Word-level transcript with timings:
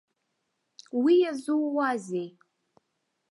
Уи 1.01 1.13
иазууазеи. 1.19 2.29